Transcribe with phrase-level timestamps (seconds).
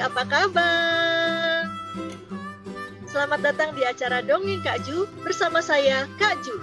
[0.00, 1.68] apa kabar?
[3.04, 6.56] Selamat datang di acara Dongeng Kak Ju bersama saya, Kak Ju.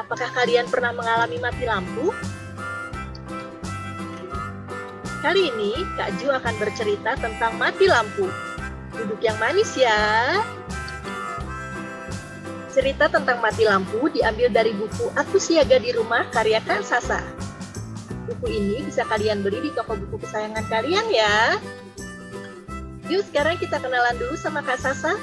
[0.00, 2.08] Apakah kalian pernah mengalami mati lampu?
[5.20, 8.32] Kali ini, Kak Ju akan bercerita tentang mati lampu.
[8.96, 10.40] Duduk yang manis ya.
[12.72, 17.41] Cerita tentang mati lampu diambil dari buku Aku Siaga di Rumah karya Kak Sasa.
[18.32, 21.60] Buku ini bisa kalian beli di toko buku kesayangan kalian ya.
[23.12, 25.20] Yuk sekarang kita kenalan dulu sama Kak Sasa.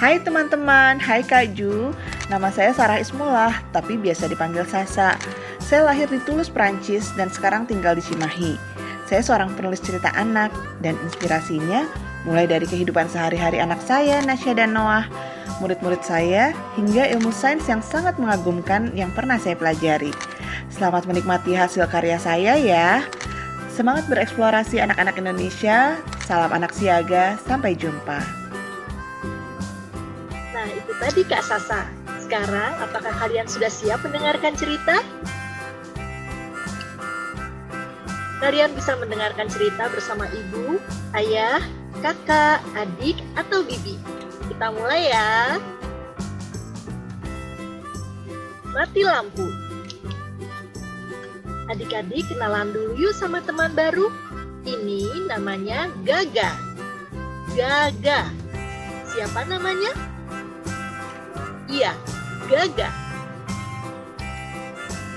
[0.00, 1.92] Hai teman-teman, hai Kak Ju.
[2.32, 5.20] Nama saya Sarah Ismullah, tapi biasa dipanggil Sasa.
[5.60, 8.56] Saya lahir di Toulouse, Prancis dan sekarang tinggal di Cimahi.
[9.04, 10.48] Saya seorang penulis cerita anak
[10.80, 11.84] dan inspirasinya
[12.24, 15.04] mulai dari kehidupan sehari-hari anak saya, Nasya dan Noah,
[15.60, 20.08] murid-murid saya, hingga ilmu sains yang sangat mengagumkan yang pernah saya pelajari.
[20.74, 23.06] Selamat menikmati hasil karya saya ya.
[23.70, 26.02] Semangat bereksplorasi anak-anak Indonesia.
[26.26, 27.38] Salam anak siaga.
[27.46, 28.18] Sampai jumpa.
[30.50, 31.86] Nah, itu tadi Kak Sasa.
[32.18, 34.98] Sekarang, apakah kalian sudah siap mendengarkan cerita?
[38.42, 40.82] Kalian bisa mendengarkan cerita bersama ibu,
[41.14, 41.62] ayah,
[42.02, 43.94] kakak, adik, atau bibi.
[44.50, 45.54] Kita mulai ya.
[48.74, 49.63] Mati lampu.
[51.64, 54.12] Adik-adik kenalan dulu yuk sama teman baru.
[54.68, 56.52] Ini namanya Gaga.
[57.56, 58.28] Gaga.
[59.08, 59.92] Siapa namanya?
[61.68, 61.96] Iya,
[62.52, 62.88] Gaga.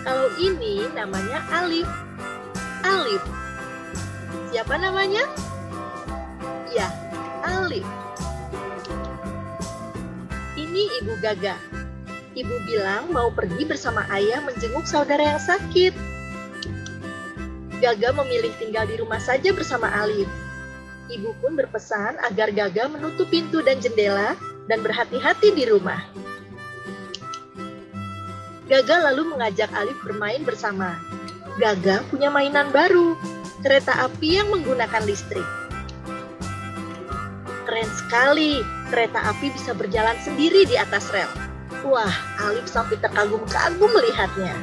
[0.07, 1.87] Kalau ini namanya Alif.
[2.87, 3.23] Alif.
[4.55, 5.27] Siapa namanya?
[6.71, 6.87] Iya,
[7.43, 7.83] Alif.
[10.55, 11.59] Ini Ibu Gaga.
[12.37, 16.16] Ibu bilang mau pergi bersama ayah menjenguk saudara yang sakit.
[17.77, 20.25] Gaga memilih tinggal di rumah saja bersama Alif.
[21.13, 24.33] Ibu pun berpesan agar Gaga menutup pintu dan jendela
[24.65, 26.01] dan berhati-hati di rumah.
[28.65, 30.97] Gaga lalu mengajak Alif bermain bersama.
[31.61, 33.13] Gaga punya mainan baru,
[33.61, 35.45] kereta api yang menggunakan listrik.
[37.69, 38.57] Keren sekali,
[38.89, 41.29] kereta api bisa berjalan sendiri di atas rel.
[41.85, 44.57] Wah, Alif sampai terkagum-kagum melihatnya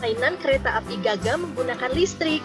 [0.00, 2.40] mainan kereta api Gaga menggunakan listrik.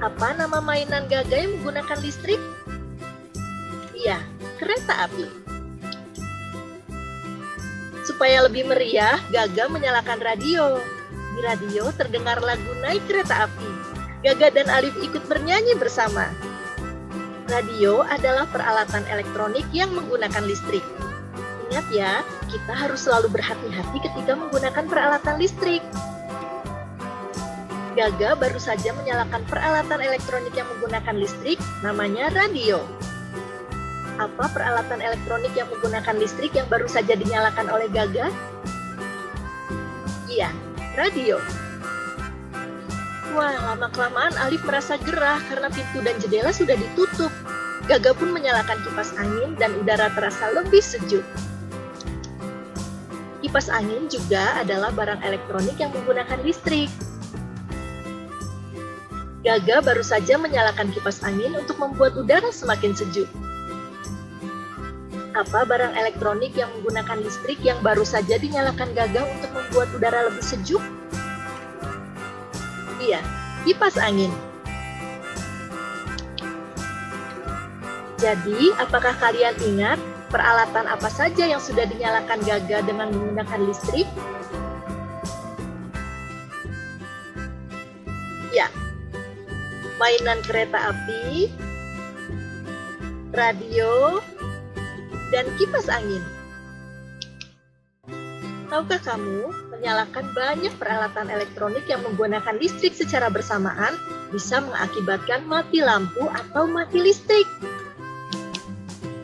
[0.00, 2.40] Apa nama mainan Gaga yang menggunakan listrik?
[3.92, 4.24] Iya,
[4.56, 5.28] kereta api.
[8.08, 10.80] Supaya lebih meriah, Gaga menyalakan radio.
[11.36, 13.70] Di radio terdengar lagu Naik Kereta Api.
[14.26, 16.32] Gaga dan Alif ikut bernyanyi bersama.
[17.46, 20.82] Radio adalah peralatan elektronik yang menggunakan listrik.
[21.68, 22.12] Ingat ya,
[22.48, 25.84] kita harus selalu berhati-hati ketika menggunakan peralatan listrik.
[27.98, 32.78] Gaga baru saja menyalakan peralatan elektronik yang menggunakan listrik, namanya radio.
[34.22, 38.30] Apa peralatan elektronik yang menggunakan listrik yang baru saja dinyalakan oleh Gaga?
[40.30, 40.54] Iya,
[40.94, 41.42] radio.
[43.34, 47.34] Wah, lama-kelamaan Alif merasa gerah karena pintu dan jendela sudah ditutup.
[47.90, 51.26] Gaga pun menyalakan kipas angin dan udara terasa lebih sejuk.
[53.42, 56.86] Kipas angin juga adalah barang elektronik yang menggunakan listrik.
[59.48, 63.24] Gaga baru saja menyalakan kipas angin untuk membuat udara semakin sejuk.
[65.32, 70.44] Apa barang elektronik yang menggunakan listrik yang baru saja dinyalakan Gaga untuk membuat udara lebih
[70.44, 70.84] sejuk?
[73.00, 73.24] Iya,
[73.64, 74.28] kipas angin.
[78.20, 79.96] Jadi, apakah kalian ingat
[80.28, 84.04] peralatan apa saja yang sudah dinyalakan Gaga dengan menggunakan listrik?
[89.98, 91.50] Mainan kereta api,
[93.34, 94.22] radio,
[95.34, 96.22] dan kipas angin.
[98.70, 103.94] Tahukah kamu, menyalakan banyak peralatan elektronik yang menggunakan listrik secara bersamaan
[104.30, 107.48] bisa mengakibatkan mati lampu atau mati listrik.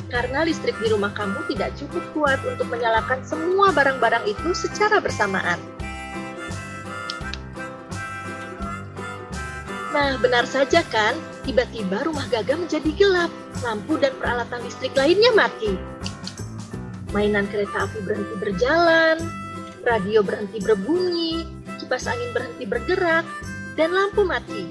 [0.09, 5.74] Karena listrik di rumah kamu tidak cukup kuat untuk menyalakan semua barang-barang itu secara bersamaan.
[9.95, 11.15] Nah, benar saja kan?
[11.47, 13.31] Tiba-tiba rumah Gaga menjadi gelap,
[13.63, 15.79] lampu dan peralatan listrik lainnya mati.
[17.15, 19.23] Mainan kereta api berhenti berjalan,
[19.87, 21.47] radio berhenti berbunyi,
[21.79, 23.23] kipas angin berhenti bergerak,
[23.79, 24.67] dan lampu mati.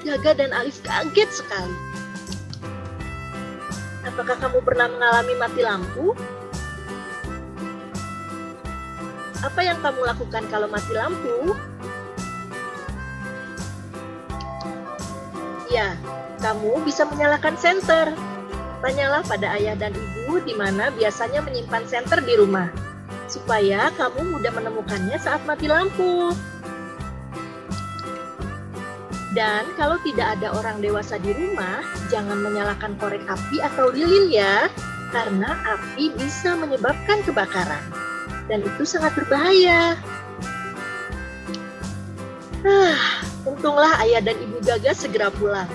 [0.00, 1.76] Gaga dan Alif kaget sekali.
[4.08, 6.16] Apakah kamu pernah mengalami mati lampu?
[9.44, 11.52] Apa yang kamu lakukan kalau mati lampu?
[15.66, 15.98] Ya,
[16.38, 18.14] kamu bisa menyalakan senter.
[18.84, 22.70] Tanyalah pada ayah dan ibu di mana biasanya menyimpan senter di rumah,
[23.26, 26.30] supaya kamu mudah menemukannya saat mati lampu.
[29.34, 34.70] Dan kalau tidak ada orang dewasa di rumah, jangan menyalakan korek api atau lilin ya,
[35.12, 37.82] karena api bisa menyebabkan kebakaran.
[38.46, 39.98] Dan itu sangat berbahaya.
[43.66, 45.66] Untunglah ayah dan ibu Gaga segera pulang.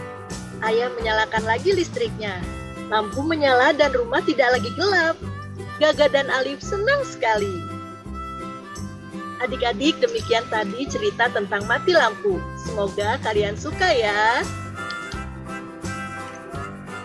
[0.64, 2.40] Ayah menyalakan lagi listriknya.
[2.88, 5.20] Lampu menyala dan rumah tidak lagi gelap.
[5.76, 7.52] Gaga dan Alif senang sekali.
[9.44, 12.40] Adik-adik, demikian tadi cerita tentang mati lampu.
[12.64, 14.40] Semoga kalian suka ya.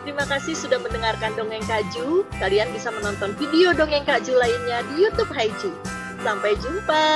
[0.06, 2.22] Terima kasih sudah mendengarkan Dongeng Kaju.
[2.38, 5.74] Kalian bisa menonton video Dongeng Kaju lainnya di YouTube Haiju.
[6.22, 7.06] Sampai jumpa.